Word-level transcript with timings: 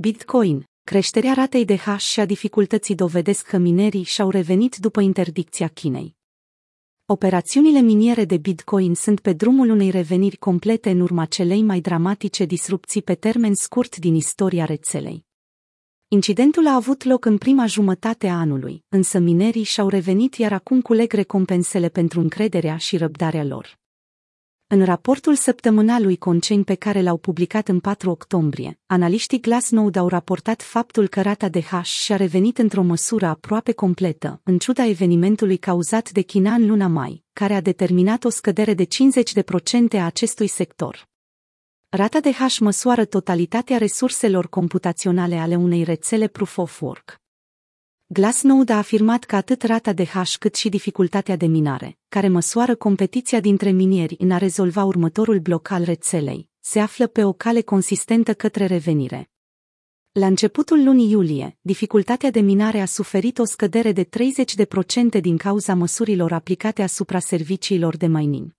Bitcoin, 0.00 0.64
creșterea 0.84 1.32
ratei 1.32 1.64
de 1.64 1.76
hash 1.76 2.04
și 2.04 2.20
a 2.20 2.24
dificultății 2.24 2.94
dovedesc 2.94 3.46
că 3.46 3.56
minerii 3.56 4.02
și-au 4.02 4.30
revenit 4.30 4.76
după 4.76 5.00
interdicția 5.00 5.68
Chinei. 5.68 6.16
Operațiunile 7.06 7.80
miniere 7.80 8.24
de 8.24 8.36
Bitcoin 8.36 8.94
sunt 8.94 9.20
pe 9.20 9.32
drumul 9.32 9.68
unei 9.70 9.90
reveniri 9.90 10.36
complete 10.36 10.90
în 10.90 11.00
urma 11.00 11.24
celei 11.24 11.62
mai 11.62 11.80
dramatice 11.80 12.44
disrupții 12.44 13.02
pe 13.02 13.14
termen 13.14 13.54
scurt 13.54 13.96
din 13.96 14.14
istoria 14.14 14.64
rețelei. 14.64 15.24
Incidentul 16.08 16.66
a 16.66 16.74
avut 16.74 17.04
loc 17.04 17.24
în 17.24 17.38
prima 17.38 17.66
jumătate 17.66 18.28
a 18.28 18.38
anului, 18.38 18.84
însă 18.88 19.18
minerii 19.18 19.62
și-au 19.62 19.88
revenit 19.88 20.34
iar 20.34 20.52
acum 20.52 20.80
culeg 20.80 21.12
recompensele 21.12 21.88
pentru 21.88 22.20
încrederea 22.20 22.76
și 22.76 22.96
răbdarea 22.96 23.44
lor. 23.44 23.78
În 24.70 24.84
raportul 24.84 25.34
săptămânal 25.34 26.02
lui 26.02 26.16
Conceni 26.16 26.64
pe 26.64 26.74
care 26.74 27.02
l-au 27.02 27.16
publicat 27.16 27.68
în 27.68 27.80
4 27.80 28.10
octombrie, 28.10 28.78
analiștii 28.86 29.40
Glassnode 29.40 29.98
au 29.98 30.08
raportat 30.08 30.62
faptul 30.62 31.08
că 31.08 31.22
rata 31.22 31.48
de 31.48 31.62
hash 31.62 31.90
și-a 31.90 32.16
revenit 32.16 32.58
într-o 32.58 32.82
măsură 32.82 33.26
aproape 33.26 33.72
completă, 33.72 34.40
în 34.44 34.58
ciuda 34.58 34.86
evenimentului 34.86 35.56
cauzat 35.56 36.10
de 36.10 36.20
China 36.20 36.54
în 36.54 36.66
luna 36.66 36.86
mai, 36.86 37.24
care 37.32 37.54
a 37.54 37.60
determinat 37.60 38.24
o 38.24 38.28
scădere 38.28 38.74
de 38.74 38.84
50% 38.84 38.88
a 39.92 40.04
acestui 40.04 40.46
sector. 40.46 41.08
Rata 41.88 42.20
de 42.20 42.32
hash 42.32 42.58
măsoară 42.58 43.04
totalitatea 43.04 43.78
resurselor 43.78 44.48
computaționale 44.48 45.36
ale 45.36 45.56
unei 45.56 45.82
rețele 45.82 46.26
Proof 46.26 46.58
of 46.58 46.80
Work. 46.80 47.20
Glassnode 48.10 48.72
a 48.72 48.76
afirmat 48.76 49.24
că 49.24 49.36
atât 49.36 49.62
rata 49.62 49.92
de 49.92 50.04
hash 50.04 50.36
cât 50.36 50.54
și 50.54 50.68
dificultatea 50.68 51.36
de 51.36 51.46
minare, 51.46 51.98
care 52.08 52.28
măsoară 52.28 52.74
competiția 52.74 53.40
dintre 53.40 53.70
minieri 53.70 54.16
în 54.18 54.30
a 54.30 54.38
rezolva 54.38 54.84
următorul 54.84 55.38
bloc 55.38 55.70
al 55.70 55.84
rețelei, 55.84 56.48
se 56.60 56.80
află 56.80 57.06
pe 57.06 57.24
o 57.24 57.32
cale 57.32 57.60
consistentă 57.60 58.34
către 58.34 58.66
revenire. 58.66 59.30
La 60.12 60.26
începutul 60.26 60.84
lunii 60.84 61.10
iulie, 61.10 61.58
dificultatea 61.60 62.30
de 62.30 62.40
minare 62.40 62.80
a 62.80 62.86
suferit 62.86 63.38
o 63.38 63.44
scădere 63.44 63.92
de 63.92 64.04
30% 65.16 65.20
din 65.20 65.36
cauza 65.36 65.74
măsurilor 65.74 66.32
aplicate 66.32 66.82
asupra 66.82 67.18
serviciilor 67.18 67.96
de 67.96 68.06
mining 68.06 68.57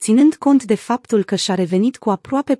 ținând 0.00 0.34
cont 0.34 0.64
de 0.64 0.74
faptul 0.74 1.24
că 1.24 1.36
și-a 1.36 1.54
revenit 1.54 1.96
cu 1.96 2.10
aproape 2.10 2.58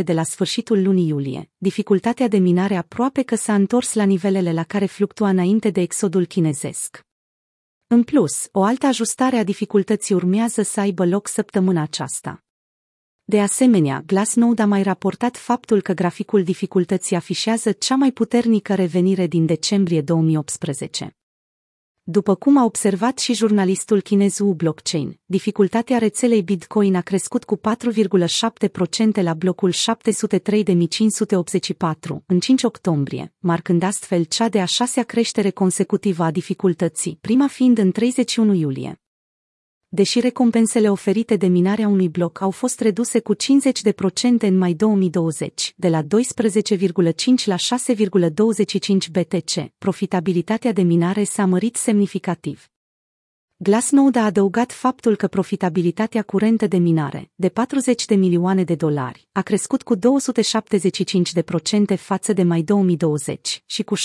40% 0.00 0.04
de 0.04 0.12
la 0.12 0.22
sfârșitul 0.22 0.82
lunii 0.82 1.08
iulie, 1.08 1.50
dificultatea 1.56 2.28
de 2.28 2.38
minare 2.38 2.76
aproape 2.76 3.22
că 3.22 3.34
s-a 3.34 3.54
întors 3.54 3.94
la 3.94 4.04
nivelele 4.04 4.52
la 4.52 4.64
care 4.64 4.86
fluctua 4.86 5.28
înainte 5.28 5.70
de 5.70 5.80
exodul 5.80 6.26
chinezesc. 6.26 7.00
În 7.86 8.02
plus, 8.02 8.48
o 8.52 8.62
altă 8.62 8.86
ajustare 8.86 9.36
a 9.36 9.44
dificultății 9.44 10.14
urmează 10.14 10.62
să 10.62 10.80
aibă 10.80 11.06
loc 11.06 11.28
săptămâna 11.28 11.82
aceasta. 11.82 12.44
De 13.24 13.40
asemenea, 13.40 14.02
Glassnode 14.06 14.62
a 14.62 14.66
mai 14.66 14.82
raportat 14.82 15.36
faptul 15.36 15.82
că 15.82 15.92
graficul 15.92 16.42
dificultății 16.42 17.16
afișează 17.16 17.72
cea 17.72 17.94
mai 17.94 18.10
puternică 18.10 18.74
revenire 18.74 19.26
din 19.26 19.46
decembrie 19.46 20.00
2018. 20.00 21.16
După 22.08 22.34
cum 22.34 22.56
a 22.56 22.64
observat 22.64 23.18
și 23.18 23.34
jurnalistul 23.34 24.00
chinez 24.00 24.38
Wu 24.38 24.52
Blockchain, 24.52 25.18
dificultatea 25.24 25.98
rețelei 25.98 26.42
Bitcoin 26.42 26.94
a 26.94 27.00
crescut 27.00 27.44
cu 27.44 27.56
4,7% 27.56 29.22
la 29.22 29.34
blocul 29.34 29.72
703.584 29.72 29.76
în 32.26 32.40
5 32.40 32.62
octombrie, 32.62 33.34
marcând 33.38 33.82
astfel 33.82 34.24
cea 34.24 34.48
de 34.48 34.60
a 34.60 34.64
șasea 34.64 35.02
creștere 35.02 35.50
consecutivă 35.50 36.22
a 36.22 36.30
dificultății, 36.30 37.18
prima 37.20 37.46
fiind 37.46 37.78
în 37.78 37.90
31 37.90 38.54
iulie 38.54 39.00
deși 39.88 40.20
recompensele 40.20 40.90
oferite 40.90 41.36
de 41.36 41.46
minarea 41.46 41.88
unui 41.88 42.08
bloc 42.08 42.40
au 42.40 42.50
fost 42.50 42.80
reduse 42.80 43.20
cu 43.20 43.34
50% 43.34 43.38
în 44.38 44.58
mai 44.58 44.74
2020, 44.74 45.72
de 45.76 45.88
la 45.88 46.02
12,5 46.02 46.06
la 47.44 47.56
6,25 47.56 49.10
BTC, 49.10 49.72
profitabilitatea 49.78 50.72
de 50.72 50.82
minare 50.82 51.24
s-a 51.24 51.44
mărit 51.44 51.76
semnificativ. 51.76 52.70
Glassnode 53.58 54.18
a 54.18 54.24
adăugat 54.24 54.72
faptul 54.72 55.16
că 55.16 55.26
profitabilitatea 55.26 56.22
curentă 56.22 56.66
de 56.66 56.76
minare, 56.76 57.30
de 57.34 57.48
40 57.48 58.04
de 58.04 58.14
milioane 58.14 58.64
de 58.64 58.74
dolari, 58.74 59.28
a 59.32 59.42
crescut 59.42 59.82
cu 59.82 59.96
275% 59.96 60.00
față 61.96 62.32
de 62.32 62.42
mai 62.42 62.62
2020 62.62 63.62
și 63.66 63.82
cu 63.82 63.96
630% 63.96 64.00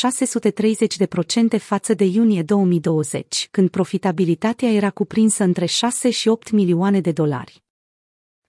față 1.60 1.94
de 1.94 2.06
iunie 2.06 2.44
2020, 2.44 3.48
când 3.52 3.70
profitabilitatea 3.70 4.70
era 4.70 4.90
cuprinsă 4.90 5.44
între 5.44 5.66
6 5.66 6.10
și 6.10 6.28
8 6.28 6.52
milioane 6.52 7.00
de 7.00 7.12
dolari. 7.12 7.64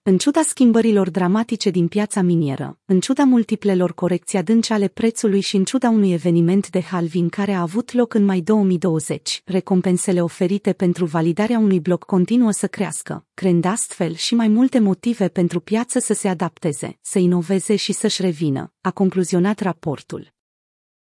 În 0.05 0.17
ciuda 0.17 0.41
schimbărilor 0.41 1.09
dramatice 1.09 1.69
din 1.69 1.87
piața 1.87 2.21
minieră, 2.21 2.79
în 2.85 2.99
ciuda 2.99 3.23
multiplelor 3.23 3.93
corecții 3.93 4.37
adânci 4.37 4.71
ale 4.71 4.87
prețului 4.87 5.41
și 5.41 5.55
în 5.55 5.63
ciuda 5.63 5.89
unui 5.89 6.11
eveniment 6.11 6.69
de 6.69 6.81
halving 6.81 7.29
care 7.29 7.51
a 7.51 7.61
avut 7.61 7.93
loc 7.93 8.13
în 8.13 8.25
mai 8.25 8.41
2020, 8.41 9.41
recompensele 9.45 10.21
oferite 10.21 10.73
pentru 10.73 11.05
validarea 11.05 11.59
unui 11.59 11.79
bloc 11.79 12.03
continuă 12.03 12.51
să 12.51 12.67
crească, 12.67 13.25
creând 13.33 13.65
astfel 13.65 14.13
și 14.13 14.35
mai 14.35 14.47
multe 14.47 14.79
motive 14.79 15.27
pentru 15.27 15.59
piață 15.59 15.99
să 15.99 16.13
se 16.13 16.27
adapteze, 16.27 16.97
să 17.01 17.19
inoveze 17.19 17.75
și 17.75 17.91
să-și 17.93 18.21
revină, 18.21 18.73
a 18.81 18.91
concluzionat 18.91 19.59
raportul. 19.59 20.32